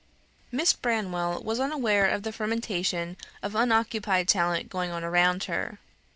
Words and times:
Miss 0.51 0.73
Branwell 0.73 1.43
was 1.43 1.59
unaware 1.59 2.07
of 2.07 2.23
the 2.23 2.31
fermentation 2.31 3.17
of 3.43 3.53
unoccupied 3.53 4.27
talent 4.27 4.67
going 4.67 4.89
on 4.89 5.03
around 5.03 5.43
her. 5.43 5.77